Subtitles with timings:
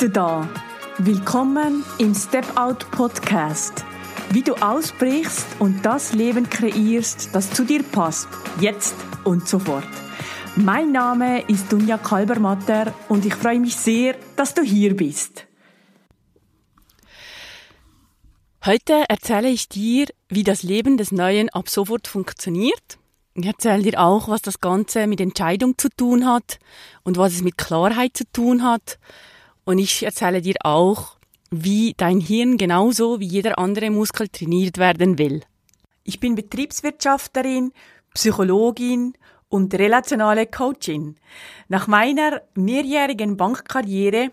[0.00, 0.48] du da.
[0.96, 3.84] Willkommen im Step Out Podcast.
[4.30, 8.26] Wie du ausbrichst und das Leben kreierst, das zu dir passt,
[8.60, 8.94] jetzt
[9.24, 9.86] und sofort.
[10.56, 15.46] Mein Name ist Dunja Kalbermatter und ich freue mich sehr, dass du hier bist.
[18.64, 22.98] Heute erzähle ich dir, wie das Leben des Neuen ab sofort funktioniert.
[23.34, 26.58] Ich erzähle dir auch, was das Ganze mit Entscheidung zu tun hat
[27.02, 28.98] und was es mit Klarheit zu tun hat.
[29.70, 31.16] Und ich erzähle dir auch,
[31.52, 35.42] wie dein Hirn genauso wie jeder andere Muskel trainiert werden will.
[36.02, 37.70] Ich bin Betriebswirtschafterin,
[38.12, 39.12] Psychologin
[39.48, 41.14] und relationale Coachin.
[41.68, 44.32] Nach meiner mehrjährigen Bankkarriere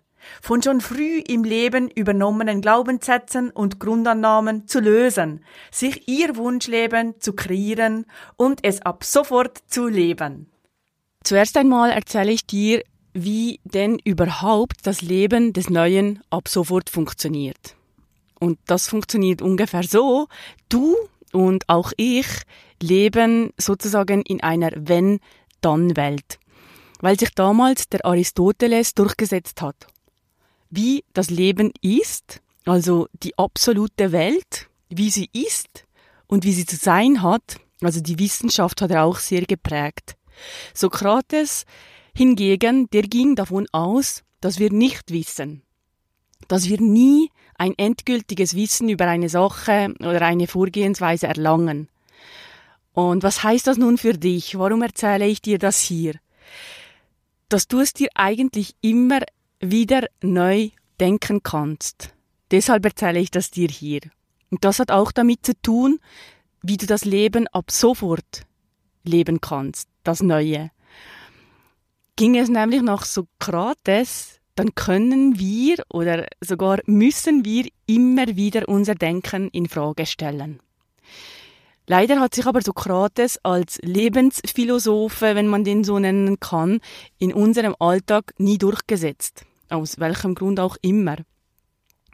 [0.41, 7.33] von schon früh im Leben übernommenen Glaubenssätzen und Grundannahmen zu lösen, sich ihr Wunschleben zu
[7.33, 8.05] kreieren
[8.37, 10.51] und es ab sofort zu leben.
[11.23, 17.75] Zuerst einmal erzähle ich dir, wie denn überhaupt das Leben des Neuen ab sofort funktioniert.
[18.39, 20.27] Und das funktioniert ungefähr so,
[20.69, 20.95] du
[21.31, 22.27] und auch ich
[22.81, 26.39] leben sozusagen in einer Wenn-Dann-Welt,
[27.01, 29.87] weil sich damals der Aristoteles durchgesetzt hat
[30.71, 35.85] wie das Leben ist, also die absolute Welt, wie sie ist
[36.27, 40.15] und wie sie zu sein hat, also die Wissenschaft hat er auch sehr geprägt.
[40.73, 41.65] Sokrates
[42.15, 45.61] hingegen, der ging davon aus, dass wir nicht wissen,
[46.47, 51.89] dass wir nie ein endgültiges Wissen über eine Sache oder eine Vorgehensweise erlangen.
[52.93, 54.57] Und was heißt das nun für dich?
[54.57, 56.15] Warum erzähle ich dir das hier?
[57.49, 59.19] Dass du es dir eigentlich immer
[59.61, 62.13] wieder neu denken kannst.
[62.49, 64.01] Deshalb erzähle ich das dir hier.
[64.49, 65.99] Und das hat auch damit zu tun,
[66.61, 68.41] wie du das Leben ab sofort
[69.03, 70.71] leben kannst, das Neue.
[72.17, 78.95] Ging es nämlich nach Sokrates, dann können wir oder sogar müssen wir immer wieder unser
[78.95, 80.59] Denken in Frage stellen.
[81.87, 86.79] Leider hat sich aber Sokrates als Lebensphilosophe, wenn man den so nennen kann,
[87.17, 91.17] in unserem Alltag nie durchgesetzt aus welchem Grund auch immer.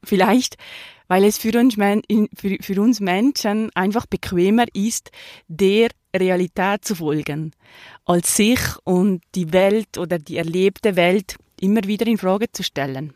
[0.03, 0.57] Vielleicht,
[1.07, 5.11] weil es für uns, für, für uns Menschen einfach bequemer ist,
[5.47, 7.51] der Realität zu folgen,
[8.05, 13.13] als sich und die Welt oder die erlebte Welt immer wieder in Frage zu stellen.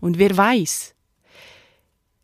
[0.00, 0.94] Und wer weiß,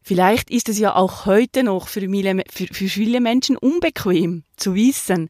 [0.02, 4.74] vielleicht ist es ja auch heute noch für viele, für, für viele Menschen unbequem zu
[4.74, 5.28] wissen,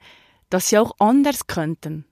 [0.49, 2.05] dass sie auch anders könnten.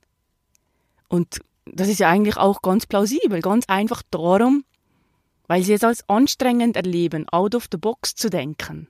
[1.09, 1.41] Und
[1.75, 4.65] das ist ja eigentlich auch ganz plausibel, ganz einfach darum,
[5.47, 8.89] weil sie es als anstrengend erleben, out of the box zu denken.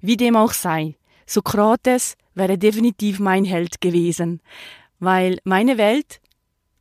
[0.00, 0.96] Wie dem auch sei,
[1.26, 4.40] Sokrates wäre definitiv mein Held gewesen,
[4.98, 6.20] weil meine Welt,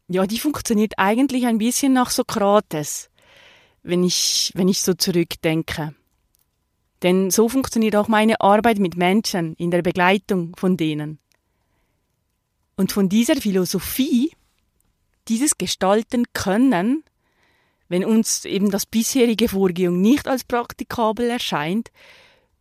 [0.07, 3.09] ja, die funktioniert eigentlich ein bisschen nach Sokrates,
[3.83, 5.95] wenn ich, wenn ich so zurückdenke.
[7.03, 11.19] Denn so funktioniert auch meine Arbeit mit Menschen in der Begleitung von denen.
[12.77, 14.31] Und von dieser Philosophie
[15.27, 17.03] dieses gestalten können,
[17.87, 21.91] wenn uns eben das bisherige Vorgehung nicht als praktikabel erscheint,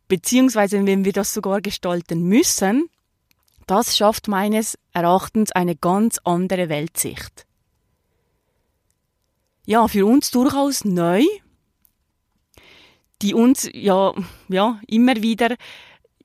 [0.08, 2.88] beziehungsweise wenn wir das sogar gestalten müssen,
[3.66, 7.47] das schafft meines Erachtens eine ganz andere Weltsicht.
[9.66, 11.25] Ja, für uns durchaus neu,
[13.22, 14.12] die uns ja,
[14.48, 15.56] ja immer wieder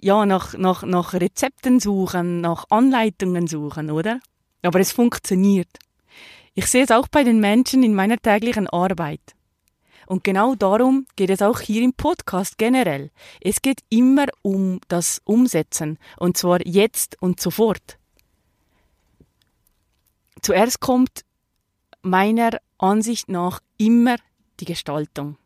[0.01, 4.19] ja, nach, nach, nach Rezepten suchen, nach Anleitungen suchen, oder?
[4.61, 5.69] Aber es funktioniert.
[6.59, 9.21] Ich sehe es auch bei den Menschen in meiner täglichen Arbeit.
[10.07, 13.11] Und genau darum geht es auch hier im Podcast generell.
[13.39, 17.97] Es geht immer um das Umsetzen, und zwar jetzt und sofort.
[20.41, 21.23] Zuerst kommt
[22.01, 24.17] meiner Ansicht nach immer
[24.59, 25.37] die Gestaltung.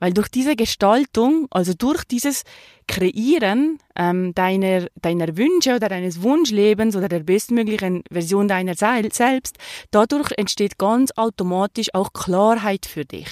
[0.00, 2.44] Weil durch diese Gestaltung, also durch dieses
[2.88, 9.58] Kreieren ähm, deiner, deiner Wünsche oder deines Wunschlebens oder der bestmöglichen Version deiner selbst,
[9.90, 13.28] dadurch entsteht ganz automatisch auch Klarheit für dich.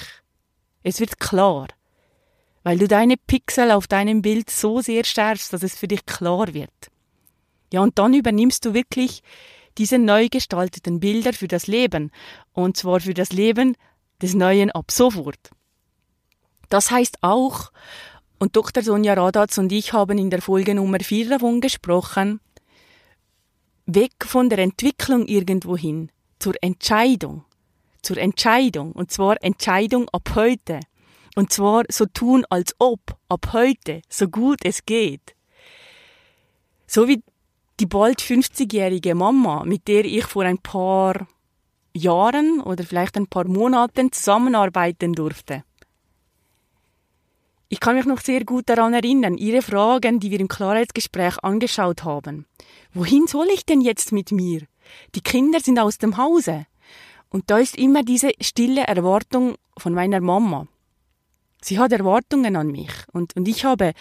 [0.83, 1.67] Es wird klar.
[2.63, 6.53] Weil du deine Pixel auf deinem Bild so sehr schärfst, dass es für dich klar
[6.53, 6.69] wird.
[7.73, 9.23] Ja, und dann übernimmst du wirklich
[9.77, 12.11] diese neu gestalteten Bilder für das Leben.
[12.53, 13.75] Und zwar für das Leben
[14.21, 15.49] des Neuen ab sofort.
[16.71, 17.69] Das heißt auch,
[18.39, 18.81] und Dr.
[18.81, 22.39] Sonja Radatz und ich haben in der Folge Nummer 4 davon gesprochen,
[23.85, 27.43] weg von der Entwicklung irgendwo hin zur Entscheidung.
[28.01, 28.93] Zur Entscheidung.
[28.93, 30.79] Und zwar Entscheidung ab heute.
[31.35, 35.35] Und zwar so tun, als ob ab heute, so gut es geht.
[36.87, 37.21] So wie
[37.81, 41.27] die bald 50-jährige Mama, mit der ich vor ein paar
[41.93, 45.65] Jahren oder vielleicht ein paar Monaten zusammenarbeiten durfte.
[47.73, 52.03] Ich kann mich noch sehr gut daran erinnern, Ihre Fragen, die wir im Klarheitsgespräch angeschaut
[52.03, 52.45] haben.
[52.93, 54.63] Wohin soll ich denn jetzt mit mir?
[55.15, 56.65] Die Kinder sind aus dem Hause.
[57.29, 60.67] Und da ist immer diese stille Erwartung von meiner Mama.
[61.61, 62.91] Sie hat Erwartungen an mich.
[63.13, 63.93] Und, und ich habe,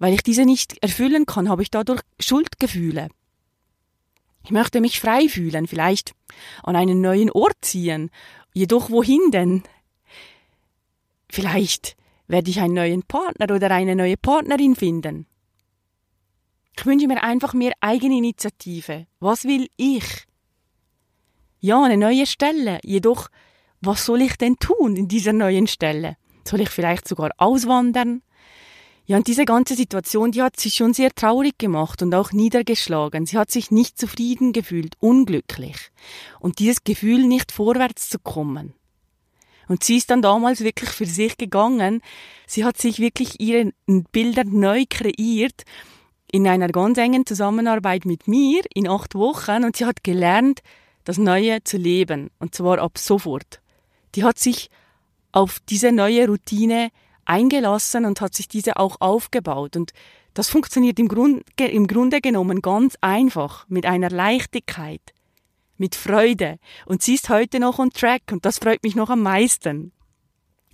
[0.00, 3.10] weil ich diese nicht erfüllen kann, habe ich dadurch Schuldgefühle.
[4.42, 6.16] Ich möchte mich frei fühlen, vielleicht
[6.64, 8.10] an einen neuen Ort ziehen.
[8.54, 9.62] Jedoch wohin denn?
[11.30, 15.26] Vielleicht werde ich einen neuen Partner oder eine neue Partnerin finden.
[16.76, 19.06] Ich wünsche mir einfach mehr Eigeninitiative.
[19.20, 20.26] Was will ich?
[21.60, 22.80] Ja, eine neue Stelle.
[22.82, 23.28] Jedoch,
[23.80, 26.16] was soll ich denn tun in dieser neuen Stelle?
[26.46, 28.22] Soll ich vielleicht sogar auswandern?
[29.06, 33.26] Ja, und diese ganze Situation, die hat sie schon sehr traurig gemacht und auch niedergeschlagen.
[33.26, 35.76] Sie hat sich nicht zufrieden gefühlt, unglücklich.
[36.40, 38.72] Und dieses Gefühl, nicht vorwärts zu kommen.
[39.68, 42.00] Und sie ist dann damals wirklich für sich gegangen.
[42.46, 45.64] Sie hat sich wirklich ihre Bilder neu kreiert
[46.30, 50.62] in einer ganz engen Zusammenarbeit mit mir in acht Wochen und sie hat gelernt,
[51.04, 52.30] das Neue zu leben.
[52.38, 53.60] Und zwar ab sofort.
[54.14, 54.68] Die hat sich
[55.32, 56.90] auf diese neue Routine
[57.24, 59.76] eingelassen und hat sich diese auch aufgebaut.
[59.76, 59.92] Und
[60.34, 65.13] das funktioniert im, Grund, im Grunde genommen ganz einfach, mit einer Leichtigkeit,
[65.76, 66.58] mit Freude.
[66.86, 69.92] Und sie ist heute noch on track und das freut mich noch am meisten.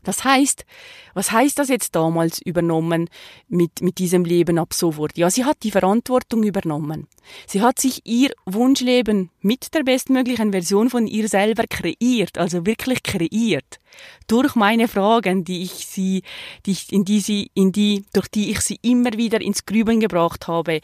[0.02, 0.64] Das heißt,
[1.12, 3.10] was heißt das jetzt damals übernommen
[3.48, 5.18] mit, mit diesem Leben ab sofort?
[5.18, 7.06] Ja, sie hat die Verantwortung übernommen.
[7.46, 13.02] Sie hat sich ihr Wunschleben mit der bestmöglichen Version von ihr selber kreiert, also wirklich
[13.02, 13.78] kreiert.
[14.26, 16.22] Durch meine Fragen, die ich sie,
[16.64, 20.00] die ich, in die sie, in die, durch die ich sie immer wieder ins Grübeln
[20.00, 20.80] gebracht habe,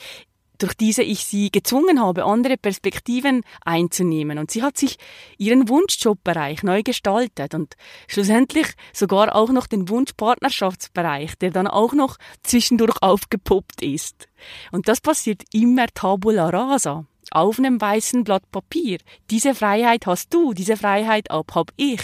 [0.59, 4.39] durch diese ich sie gezwungen habe, andere Perspektiven einzunehmen.
[4.39, 4.97] Und sie hat sich
[5.39, 7.75] ihren Wunschjobbereich neu gestaltet und
[8.09, 14.29] schlussendlich sogar auch noch den Wunschpartnerschaftsbereich, der dann auch noch zwischendurch aufgepoppt ist.
[14.73, 17.05] Und das passiert immer tabula rasa.
[17.33, 18.99] Auf einem weißen Blatt Papier.
[19.31, 22.01] Diese Freiheit hast du, diese Freiheit ab hab ich.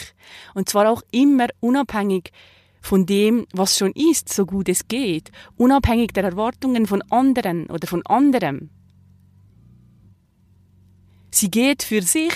[0.54, 2.32] Und zwar auch immer unabhängig
[2.82, 7.86] von dem, was schon ist, so gut es geht, unabhängig der Erwartungen von anderen oder
[7.86, 8.70] von anderem.
[11.30, 12.34] Sie geht für sich,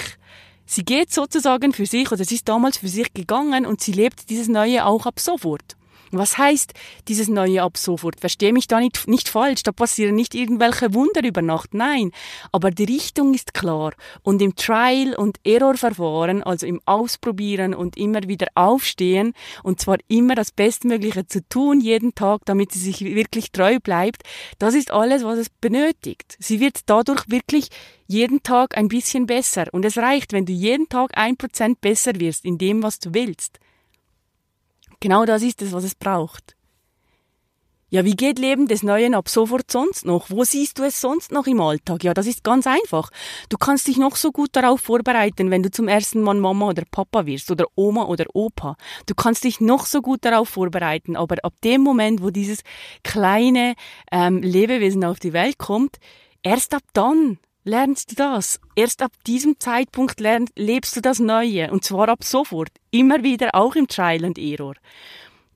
[0.64, 4.30] sie geht sozusagen für sich oder sie ist damals für sich gegangen und sie lebt
[4.30, 5.75] dieses Neue auch ab sofort.
[6.12, 6.72] Was heißt
[7.08, 8.20] dieses neue ab sofort?
[8.20, 12.12] Verstehe mich da nicht, nicht falsch, da passieren nicht irgendwelche Wunder über Nacht, nein.
[12.52, 13.92] Aber die Richtung ist klar.
[14.22, 19.32] Und im Trial- und Error-Verfahren, also im Ausprobieren und immer wieder aufstehen,
[19.62, 24.22] und zwar immer das Bestmögliche zu tun, jeden Tag, damit sie sich wirklich treu bleibt,
[24.58, 26.36] das ist alles, was es benötigt.
[26.38, 27.68] Sie wird dadurch wirklich
[28.06, 29.66] jeden Tag ein bisschen besser.
[29.72, 33.12] Und es reicht, wenn du jeden Tag ein Prozent besser wirst in dem, was du
[33.12, 33.58] willst.
[35.00, 36.56] Genau das ist es, was es braucht.
[37.88, 40.28] Ja, wie geht Leben des Neuen ab sofort sonst noch?
[40.28, 42.02] Wo siehst du es sonst noch im Alltag?
[42.02, 43.10] Ja, das ist ganz einfach.
[43.48, 46.82] Du kannst dich noch so gut darauf vorbereiten, wenn du zum ersten Mal Mama oder
[46.90, 48.76] Papa wirst oder Oma oder Opa.
[49.06, 52.64] Du kannst dich noch so gut darauf vorbereiten, aber ab dem Moment, wo dieses
[53.04, 53.76] kleine
[54.10, 55.98] ähm, Lebewesen auf die Welt kommt,
[56.42, 58.60] erst ab dann lernst du das.
[58.76, 63.54] Erst ab diesem Zeitpunkt lernst, lebst du das Neue und zwar ab sofort, immer wieder
[63.54, 64.74] auch im Trial and Error.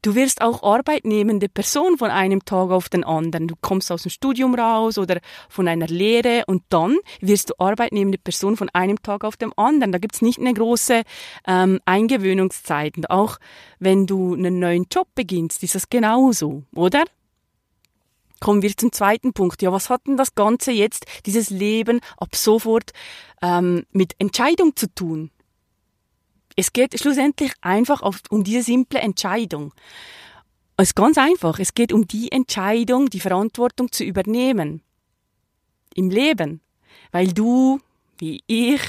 [0.03, 3.49] Du wirst auch arbeitnehmende Person von einem Tag auf den anderen.
[3.49, 8.17] Du kommst aus dem Studium raus oder von einer Lehre und dann wirst du arbeitnehmende
[8.17, 9.93] Person von einem Tag auf den anderen.
[9.93, 11.03] Da gibt's nicht eine große
[11.47, 12.97] ähm, Eingewöhnungszeit.
[12.97, 13.37] Und auch
[13.79, 17.05] wenn du einen neuen Job beginnst, ist das genauso, oder?
[18.41, 19.61] Kommen wir zum zweiten Punkt.
[19.61, 22.93] Ja, was hat denn das Ganze jetzt, dieses Leben ab sofort
[23.43, 25.31] ähm, mit Entscheidung zu tun?
[26.57, 29.73] Es geht schlussendlich einfach auf, um diese simple Entscheidung.
[30.77, 31.59] Es ist ganz einfach.
[31.59, 34.83] Es geht um die Entscheidung, die Verantwortung zu übernehmen.
[35.95, 36.63] Im Leben.
[37.13, 37.81] Weil du,
[38.19, 38.81] wie ich,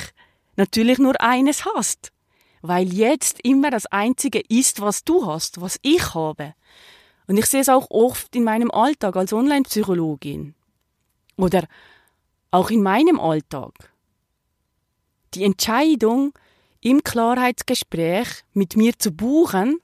[0.56, 2.14] natürlich nur eines hast.
[2.62, 6.54] Weil jetzt immer das Einzige ist, was du hast, was ich habe.
[7.32, 10.54] Und ich sehe es auch oft in meinem Alltag als Online-Psychologin.
[11.38, 11.66] Oder
[12.52, 13.72] auch in meinem Alltag.
[15.34, 16.34] Die Entscheidung,
[16.82, 19.80] im Klarheitsgespräch mit mir zu buchen,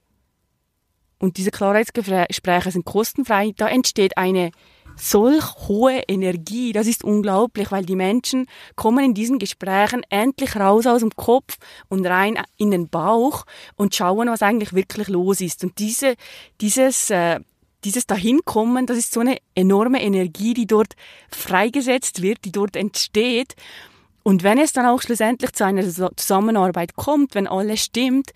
[1.18, 4.50] und diese Klarheitsgespräche sind kostenfrei, da entsteht eine
[4.98, 10.86] solch hohe Energie, das ist unglaublich, weil die Menschen kommen in diesen Gesprächen endlich raus
[10.86, 11.56] aus dem Kopf
[11.88, 13.44] und rein in den Bauch
[13.76, 15.64] und schauen, was eigentlich wirklich los ist.
[15.64, 16.14] Und diese,
[16.60, 17.40] dieses, äh,
[17.84, 20.94] dieses Dahinkommen, das ist so eine enorme Energie, die dort
[21.30, 23.54] freigesetzt wird, die dort entsteht.
[24.22, 25.84] Und wenn es dann auch schlussendlich zu einer
[26.16, 28.32] Zusammenarbeit kommt, wenn alles stimmt,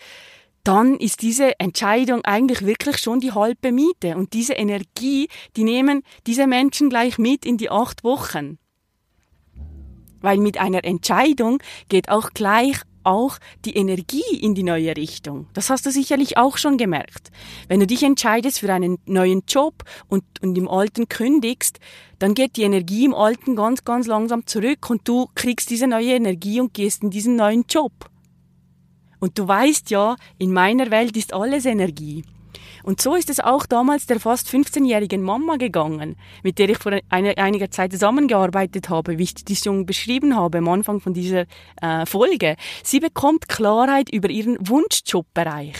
[0.65, 4.17] dann ist diese Entscheidung eigentlich wirklich schon die halbe Miete.
[4.17, 8.59] Und diese Energie, die nehmen diese Menschen gleich mit in die acht Wochen.
[10.21, 15.49] Weil mit einer Entscheidung geht auch gleich auch die Energie in die neue Richtung.
[15.55, 17.33] Das hast du sicherlich auch schon gemerkt.
[17.67, 21.81] Wenn du dich entscheidest für einen neuen Job und, und im alten kündigst,
[22.21, 26.13] dann geht die Energie im alten ganz, ganz langsam zurück und du kriegst diese neue
[26.13, 28.12] Energie und gehst in diesen neuen Job.
[29.23, 32.25] Und du weißt ja, in meiner Welt ist alles Energie.
[32.83, 36.99] Und so ist es auch damals der fast 15-jährigen Mama gegangen, mit der ich vor
[37.09, 41.45] einer, einiger Zeit zusammengearbeitet habe, wie ich die schon beschrieben habe am Anfang von dieser
[41.81, 42.57] äh, Folge.
[42.83, 45.77] Sie bekommt Klarheit über ihren Wunschjobbereich.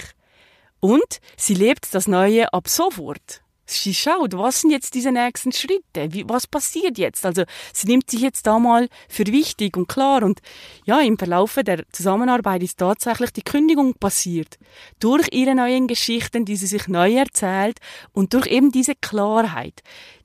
[0.79, 3.43] Und sie lebt das Neue ab sofort
[3.75, 6.13] schaut, was sind jetzt diese nächsten Schritte?
[6.13, 7.25] Wie, was passiert jetzt?
[7.25, 10.41] Also sie nimmt sich jetzt da mal für wichtig und klar und
[10.85, 14.59] ja, im Verlaufe der Zusammenarbeit ist tatsächlich die Kündigung passiert.
[15.01, 17.79] Durch ihre neuen Geschichten, die sie sich neu erzählt
[18.13, 19.83] und durch eben diese Klarheit,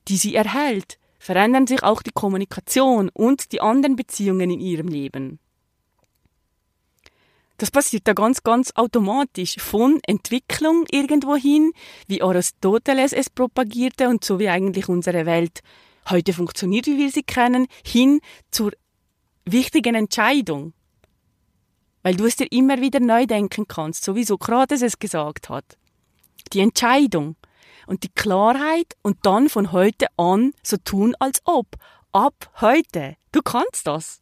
[0.07, 5.39] die sie erhält, verändern sich auch die Kommunikation und die anderen Beziehungen in ihrem Leben.
[7.57, 11.71] Das passiert da ganz, ganz automatisch von Entwicklung irgendwohin,
[12.07, 15.61] wie Aristoteles es propagierte und so wie eigentlich unsere Welt
[16.09, 18.21] heute funktioniert, wie wir sie kennen, hin
[18.51, 18.71] zur
[19.45, 20.73] wichtigen Entscheidung.
[22.03, 25.77] Weil du es dir immer wieder neu denken kannst, so wie Sokrates es gesagt hat.
[26.53, 27.35] Die Entscheidung
[27.87, 31.67] und die Klarheit und dann von heute an so tun, als ob.
[32.11, 33.15] Ab heute.
[33.31, 34.21] Du kannst das.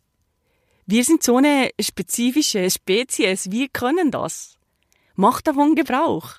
[0.87, 4.59] Wir sind so eine spezifische Spezies, wir können das.
[5.15, 6.35] Mach davon Gebrauch.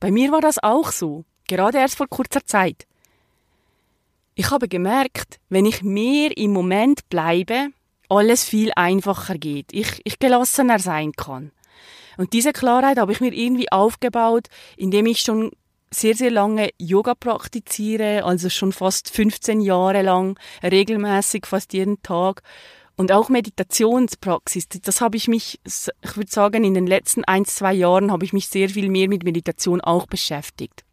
[0.00, 2.88] Bei mir war das auch so, gerade erst vor kurzer Zeit.
[4.34, 7.68] Ich habe gemerkt, wenn ich mehr im Moment bleibe,
[8.08, 11.52] alles viel einfacher geht, ich, ich gelassener sein kann.
[12.16, 15.52] Und diese Klarheit habe ich mir irgendwie aufgebaut, indem ich schon
[15.92, 22.42] sehr, sehr lange Yoga praktiziere, also schon fast 15 Jahre lang, regelmäßig, fast jeden Tag.
[22.96, 27.72] Und auch Meditationspraxis, das habe ich mich, ich würde sagen, in den letzten ein, zwei
[27.72, 30.84] Jahren habe ich mich sehr viel mehr mit Meditation auch beschäftigt.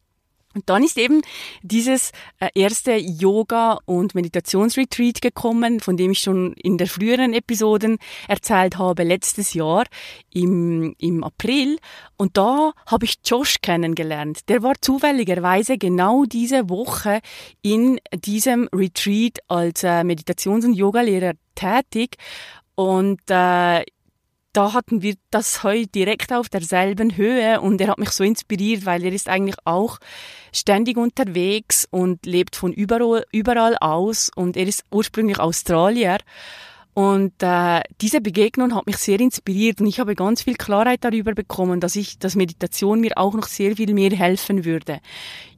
[0.53, 1.21] Und dann ist eben
[1.61, 7.97] dieses äh, erste Yoga- und Meditationsretreat gekommen, von dem ich schon in der früheren Episoden
[8.27, 9.85] erzählt habe, letztes Jahr
[10.33, 11.77] im, im April.
[12.17, 14.49] Und da habe ich Josh kennengelernt.
[14.49, 17.21] Der war zufälligerweise genau diese Woche
[17.61, 22.17] in diesem Retreat als äh, Meditations- und Yogalehrer tätig.
[22.75, 23.83] Und äh,
[24.53, 28.85] da hatten wir das heute direkt auf derselben Höhe und er hat mich so inspiriert,
[28.85, 29.97] weil er ist eigentlich auch
[30.53, 36.17] ständig unterwegs und lebt von überall, überall aus und er ist ursprünglich Australier
[36.93, 41.33] und äh, diese Begegnung hat mich sehr inspiriert und ich habe ganz viel Klarheit darüber
[41.33, 44.99] bekommen, dass ich, dass Meditation mir auch noch sehr viel mehr helfen würde.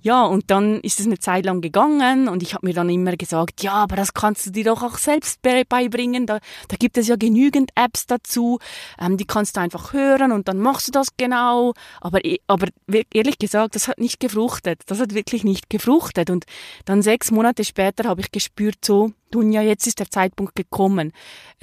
[0.03, 3.15] Ja, und dann ist es eine Zeit lang gegangen und ich habe mir dann immer
[3.15, 6.25] gesagt, ja, aber das kannst du dir doch auch selbst beibringen.
[6.25, 8.59] Da, da gibt es ja genügend Apps dazu,
[8.99, 11.73] ähm, die kannst du einfach hören und dann machst du das genau.
[12.01, 12.67] Aber, aber
[13.13, 14.81] ehrlich gesagt, das hat nicht gefruchtet.
[14.87, 16.29] Das hat wirklich nicht gefruchtet.
[16.29, 16.45] Und
[16.83, 21.11] dann sechs Monate später habe ich gespürt, so, Dunja, jetzt ist der Zeitpunkt gekommen.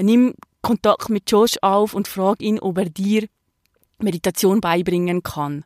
[0.01, 3.29] Nimm Kontakt mit Josh auf und frag ihn, ob er dir
[3.99, 5.65] Meditation beibringen kann.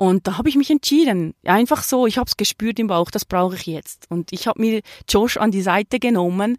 [0.00, 3.24] Und da habe ich mich entschieden, einfach so, ich habe es gespürt im Bauch, das
[3.24, 4.06] brauche ich jetzt.
[4.08, 6.56] Und ich habe mir Josh an die Seite genommen.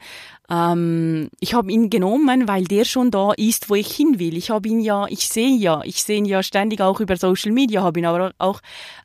[0.50, 4.36] Ähm, ich habe ihn genommen, weil der schon da ist, wo ich hin will.
[4.36, 7.54] Ich habe ihn ja, ich sehe ja, ich sehe ihn ja ständig auch über Social
[7.54, 8.60] Media, habe ihn aber auch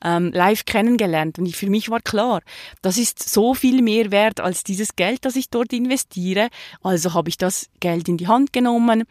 [0.05, 1.39] ähm, live kennengelernt.
[1.39, 2.41] Und ich, für mich war klar,
[2.83, 6.49] das ist so viel mehr wert als dieses Geld, das ich dort investiere.
[6.83, 9.05] Also habe ich das Geld in die Hand genommen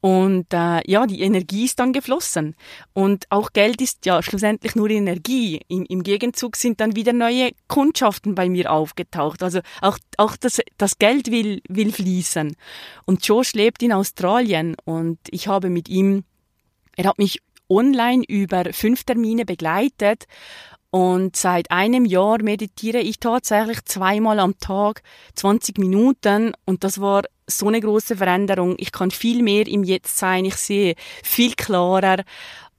[0.00, 2.56] und äh, ja, die Energie ist dann geflossen.
[2.94, 5.60] Und auch Geld ist ja schlussendlich nur Energie.
[5.68, 9.42] Im, Im Gegenzug sind dann wieder neue Kundschaften bei mir aufgetaucht.
[9.42, 12.56] Also auch, auch das, das Geld will, will fließen.
[13.04, 16.24] Und Josh lebt in Australien und ich habe mit ihm,
[16.96, 20.26] er hat mich online über fünf Termine begleitet
[20.90, 25.02] und seit einem Jahr meditiere ich tatsächlich zweimal am Tag
[25.36, 28.74] 20 Minuten und das war so eine große Veränderung.
[28.78, 32.24] Ich kann viel mehr im Jetzt sein, ich sehe viel klarer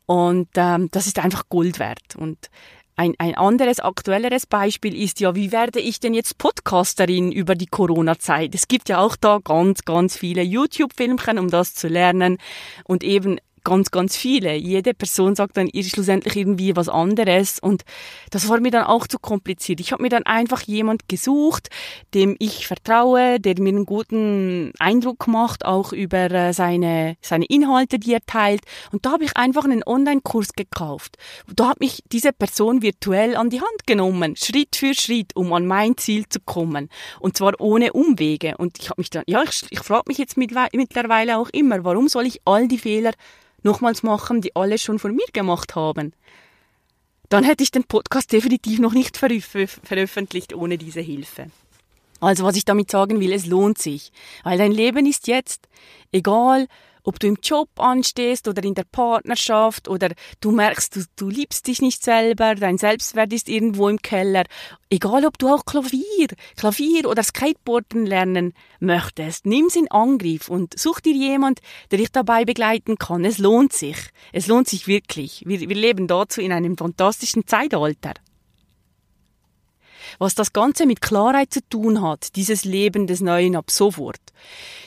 [0.05, 2.15] und ähm, das ist einfach Gold wert.
[2.17, 2.49] Und
[2.97, 7.67] ein, ein anderes, aktuelleres Beispiel ist ja, wie werde ich denn jetzt Podcasterin über die
[7.67, 8.53] Corona-Zeit?
[8.53, 12.37] Es gibt ja auch da ganz, ganz viele YouTube-Filmchen, um das zu lernen
[12.83, 14.55] und eben ganz, ganz viele.
[14.55, 17.83] Jede Person sagt dann schlussendlich irgendwie was anderes und
[18.29, 19.79] das war mir dann auch zu kompliziert.
[19.79, 21.69] Ich habe mir dann einfach jemand gesucht,
[22.13, 27.99] dem ich vertraue, der mir einen guten Eindruck macht, auch über äh, seine, seine Inhalte,
[27.99, 28.61] die er teilt.
[28.91, 31.17] Und da habe ich einfach einen Online-Kurs gekauft.
[31.53, 35.67] Da hat mich diese Person virtuell an die Hand genommen, Schritt für Schritt, um an
[35.67, 36.89] mein Ziel zu kommen.
[37.19, 38.55] Und zwar ohne Umwege.
[38.57, 42.07] Und ich habe mich dann, ja, ich, ich frage mich jetzt mittlerweile auch immer, warum
[42.07, 43.11] soll ich all die Fehler
[43.63, 46.13] nochmals machen, die alle schon vor mir gemacht haben.
[47.29, 51.47] Dann hätte ich den Podcast definitiv noch nicht veröffentlicht ohne diese Hilfe.
[52.19, 54.11] Also was ich damit sagen will, es lohnt sich,
[54.43, 55.67] weil dein Leben ist jetzt,
[56.11, 56.67] egal
[57.03, 61.67] ob du im Job anstehst oder in der Partnerschaft oder du merkst, du, du liebst
[61.67, 64.43] dich nicht selber, dein Selbstwert ist irgendwo im Keller.
[64.89, 66.27] Egal, ob du auch Klavier,
[66.57, 71.59] Klavier oder Skateboarden lernen möchtest, nimm's in Angriff und such dir jemand,
[71.91, 73.25] der dich dabei begleiten kann.
[73.25, 73.97] Es lohnt sich.
[74.33, 75.43] Es lohnt sich wirklich.
[75.45, 78.13] Wir, wir leben dazu in einem fantastischen Zeitalter
[80.19, 84.19] was das Ganze mit Klarheit zu tun hat, dieses Leben des Neuen ab sofort.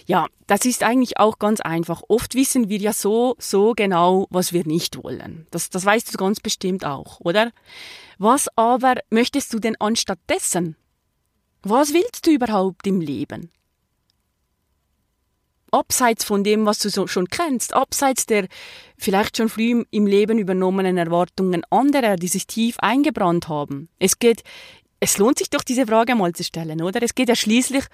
[0.07, 2.03] Ja, das ist eigentlich auch ganz einfach.
[2.09, 5.47] Oft wissen wir ja so, so genau, was wir nicht wollen.
[5.51, 7.53] Das, das weißt du ganz bestimmt auch, oder?
[8.19, 10.77] Was aber möchtest du denn anstatt dessen?
[11.63, 13.51] Was willst du überhaupt im Leben?
[15.75, 18.47] abseits von dem, was du so schon kennst, abseits der
[18.97, 23.89] vielleicht schon früh im Leben übernommenen Erwartungen anderer, die sich tief eingebrannt haben.
[23.99, 24.45] Es geht
[25.05, 27.03] es lohnt sich doch, diese Frage mal zu stellen, oder?
[27.03, 27.85] Es geht ja schließlich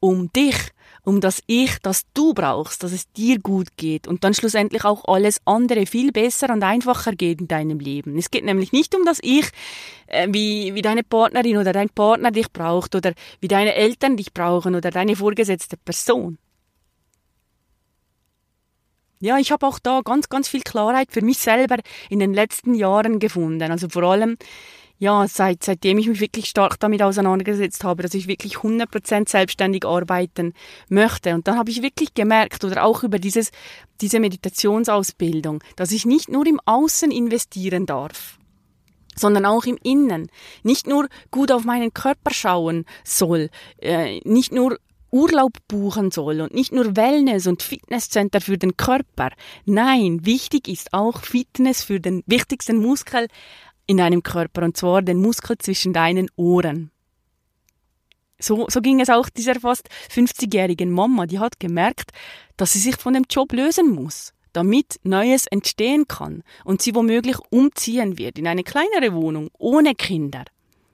[0.00, 0.56] um dich,
[1.04, 5.04] um das Ich, das du brauchst, dass es dir gut geht und dann schlussendlich auch
[5.04, 8.18] alles andere viel besser und einfacher geht in deinem Leben.
[8.18, 9.48] Es geht nämlich nicht um das Ich,
[10.08, 14.34] äh, wie, wie deine Partnerin oder dein Partner dich braucht oder wie deine Eltern dich
[14.34, 16.36] brauchen oder deine vorgesetzte Person.
[19.20, 21.76] Ja, ich habe auch da ganz, ganz viel Klarheit für mich selber
[22.10, 23.70] in den letzten Jahren gefunden.
[23.70, 24.36] Also vor allem
[24.98, 29.84] ja, seit, seitdem ich mich wirklich stark damit auseinandergesetzt habe, dass ich wirklich 100% selbstständig
[29.84, 30.54] arbeiten
[30.88, 31.34] möchte.
[31.34, 33.50] Und dann habe ich wirklich gemerkt, oder auch über dieses,
[34.00, 38.38] diese Meditationsausbildung, dass ich nicht nur im Außen investieren darf,
[39.14, 40.28] sondern auch im Innen.
[40.62, 44.78] Nicht nur gut auf meinen Körper schauen soll, äh, nicht nur
[45.10, 49.30] Urlaub buchen soll und nicht nur Wellness und Fitnesscenter für den Körper.
[49.64, 53.28] Nein, wichtig ist auch Fitness für den wichtigsten Muskel
[53.86, 56.90] in deinem Körper, und zwar den Muskel zwischen deinen Ohren.
[58.38, 62.10] So, so ging es auch dieser fast 50-jährigen Mama, die hat gemerkt,
[62.56, 67.38] dass sie sich von dem Job lösen muss, damit Neues entstehen kann und sie womöglich
[67.50, 70.44] umziehen wird in eine kleinere Wohnung ohne Kinder.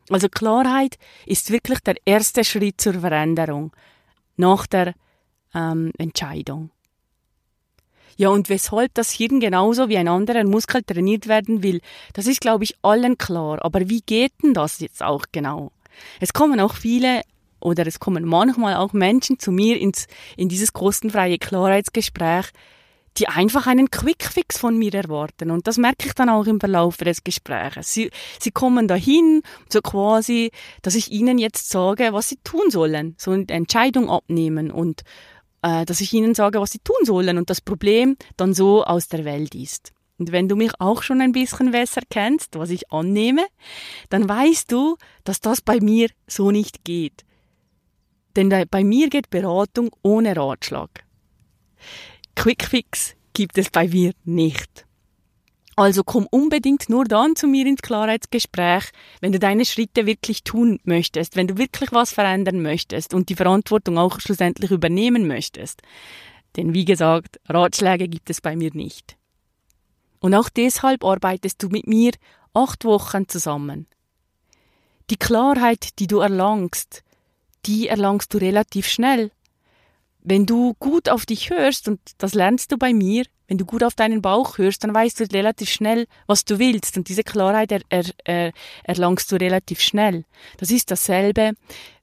[0.09, 3.73] Also Klarheit ist wirklich der erste Schritt zur Veränderung
[4.37, 4.95] nach der
[5.55, 6.71] ähm, Entscheidung.
[8.17, 11.81] Ja, und weshalb das Hirn genauso wie ein anderer Muskel trainiert werden will,
[12.13, 13.65] das ist, glaube ich, allen klar.
[13.65, 15.73] Aber wie geht denn das jetzt auch genau?
[16.21, 17.23] Es kommen auch viele
[17.61, 22.47] oder es kommen manchmal auch Menschen zu mir ins, in dieses kostenfreie Klarheitsgespräch,
[23.19, 25.51] die einfach einen Quickfix von mir erwarten.
[25.51, 27.93] Und das merke ich dann auch im Verlauf des Gesprächs.
[27.93, 33.15] Sie, sie kommen dahin, so quasi, dass ich ihnen jetzt sage, was sie tun sollen,
[33.19, 35.03] so eine Entscheidung abnehmen und
[35.63, 39.09] äh, dass ich ihnen sage, was sie tun sollen und das Problem dann so aus
[39.09, 39.93] der Welt ist.
[40.19, 43.45] Und wenn du mich auch schon ein bisschen besser kennst, was ich annehme,
[44.09, 47.25] dann weißt du, dass das bei mir so nicht geht.
[48.37, 50.91] Denn bei mir geht Beratung ohne Ratschlag.
[52.37, 54.87] Quickfix gibt es bei mir nicht.
[55.75, 60.79] Also komm unbedingt nur dann zu mir ins Klarheitsgespräch, wenn du deine Schritte wirklich tun
[60.85, 65.81] möchtest, wenn du wirklich was verändern möchtest und die Verantwortung auch schlussendlich übernehmen möchtest.
[66.57, 69.17] Denn wie gesagt, Ratschläge gibt es bei mir nicht.
[70.21, 72.13] Und auch deshalb arbeitest du mit mir
[72.53, 73.87] acht Wochen zusammen.
[75.09, 77.03] Die Klarheit, die du erlangst,
[77.65, 79.31] die erlangst du relativ schnell.
[80.25, 83.83] Wenn du gut auf dich hörst, und das lernst du bei mir, wenn du gut
[83.83, 86.97] auf deinen Bauch hörst, dann weißt du relativ schnell, was du willst.
[86.97, 88.53] Und diese Klarheit er, er, er,
[88.85, 90.25] erlangst du relativ schnell.
[90.59, 91.53] Das ist dasselbe,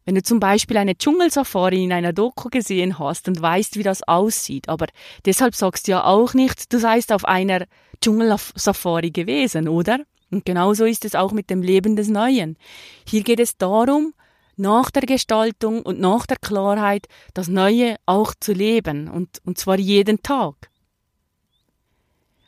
[0.05, 4.03] wenn du zum Beispiel eine Dschungelsafari in einer Doku gesehen hast und weißt, wie das
[4.03, 4.67] aussieht.
[4.67, 4.87] Aber
[5.25, 7.65] deshalb sagst du ja auch nicht, du seist auf einer
[8.01, 9.99] Dschungelsafari gewesen, oder?
[10.31, 12.57] Und genauso ist es auch mit dem Leben des Neuen.
[13.07, 14.13] Hier geht es darum,
[14.59, 19.79] nach der Gestaltung und nach der Klarheit das Neue auch zu leben und, und zwar
[19.79, 20.69] jeden Tag.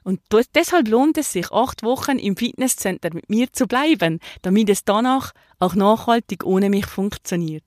[0.03, 0.19] Und
[0.55, 5.31] deshalb lohnt es sich, acht Wochen im Fitnesscenter mit mir zu bleiben, damit es danach
[5.59, 7.63] auch nachhaltig ohne mich funktioniert.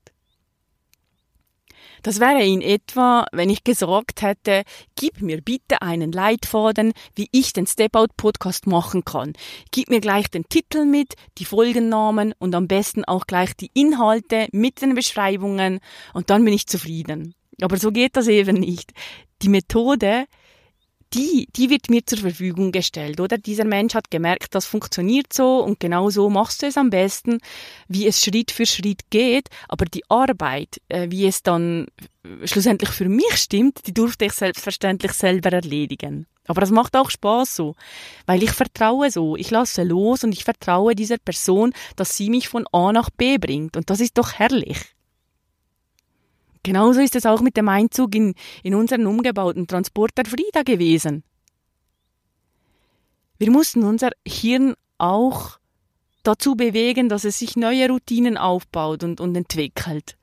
[2.05, 4.61] Das wäre in etwa, wenn ich gesagt hätte,
[4.95, 9.33] gib mir bitte einen Leitfaden, wie ich den Step Out Podcast machen kann.
[9.71, 14.47] Gib mir gleich den Titel mit, die Folgennamen und am besten auch gleich die Inhalte
[14.51, 15.79] mit den Beschreibungen
[16.13, 17.33] und dann bin ich zufrieden.
[17.59, 18.91] Aber so geht das eben nicht.
[19.41, 20.25] Die Methode,
[21.15, 23.37] die, die wird mir zur Verfügung gestellt, oder?
[23.37, 27.39] Dieser Mensch hat gemerkt, das funktioniert so und genau so machst du es am besten,
[27.87, 31.87] wie es Schritt für Schritt geht, aber die Arbeit, äh, wie es dann
[32.43, 36.27] schlussendlich für mich stimmt, die durfte ich selbstverständlich selber erledigen.
[36.47, 37.75] Aber das macht auch Spaß so,
[38.25, 42.49] weil ich vertraue so, ich lasse los und ich vertraue dieser Person, dass sie mich
[42.49, 44.94] von A nach B bringt und das ist doch herrlich.
[46.65, 51.23] Genauso ist es auch mit dem Einzug in, in unseren umgebauten Transporter Frieda gewesen.
[53.37, 55.59] Wir mussten unser Hirn auch
[56.23, 60.17] dazu bewegen, dass es sich neue Routinen aufbaut und, und entwickelt.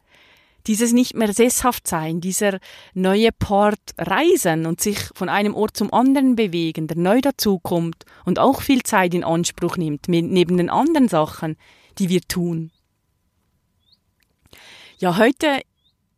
[0.67, 2.59] Dieses nicht mehr sesshaft sein, dieser
[2.93, 8.41] neue Part reisen und sich von einem Ort zum anderen bewegen, der neu dazukommt und
[8.41, 11.57] auch viel Zeit in Anspruch nimmt, neben den anderen Sachen,
[11.99, 12.73] die wir tun.
[14.99, 15.63] Ja, heute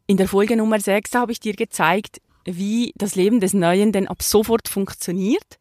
[0.06, 4.06] in der Folge Nummer 6 habe ich dir gezeigt, wie das Leben des Neuen denn
[4.06, 5.58] ab sofort funktioniert,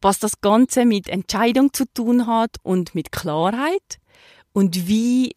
[0.00, 3.98] was das Ganze mit Entscheidung zu tun hat und mit Klarheit
[4.52, 5.34] und wie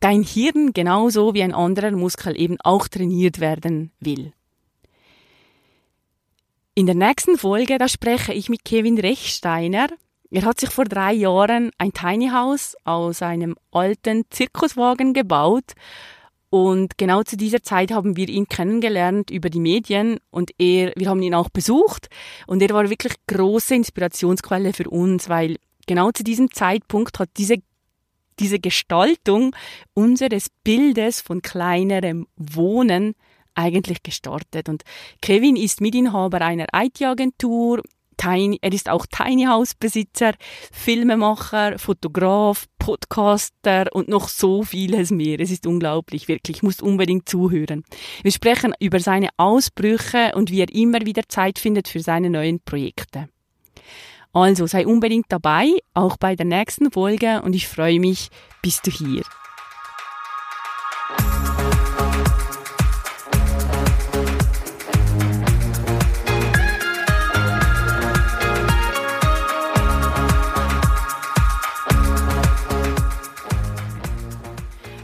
[0.00, 4.32] dein Hirn genauso wie ein anderer Muskel eben auch trainiert werden will.
[6.74, 9.86] In der nächsten Folge, da spreche ich mit Kevin Rechsteiner.
[10.30, 15.72] Er hat sich vor drei Jahren ein Tiny House aus einem alten Zirkuswagen gebaut
[16.54, 21.08] und genau zu dieser Zeit haben wir ihn kennengelernt über die Medien und er, wir
[21.08, 22.06] haben ihn auch besucht
[22.46, 25.56] und er war wirklich große Inspirationsquelle für uns, weil
[25.88, 27.56] genau zu diesem Zeitpunkt hat diese
[28.38, 29.56] diese Gestaltung
[29.94, 33.16] unseres Bildes von kleinerem Wohnen
[33.56, 34.68] eigentlich gestartet.
[34.68, 34.84] Und
[35.22, 37.82] Kevin ist Mitinhaber einer IT-Agentur,
[38.24, 40.32] Tiny, er ist auch Tiny House Besitzer,
[40.72, 45.40] Filmemacher, Fotograf, Podcaster und noch so vieles mehr.
[45.40, 46.58] Es ist unglaublich, wirklich.
[46.58, 47.84] Ich muss unbedingt zuhören.
[48.22, 52.60] Wir sprechen über seine Ausbrüche und wie er immer wieder Zeit findet für seine neuen
[52.60, 53.28] Projekte.
[54.32, 58.30] Also sei unbedingt dabei, auch bei der nächsten Folge und ich freue mich,
[58.62, 59.22] bist du hier.